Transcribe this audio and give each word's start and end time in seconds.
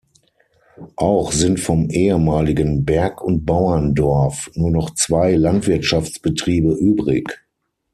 Auch 0.95 1.31
sind 1.31 1.59
vom 1.59 1.91
ehemaligen 1.91 2.85
Berg- 2.85 3.21
und 3.23 3.45
Bauerndorf 3.45 4.49
nur 4.55 4.71
noch 4.71 4.89
zwei 4.95 5.35
Landwirtschaftsbetriebe 5.35 6.71
übrig. 6.73 7.27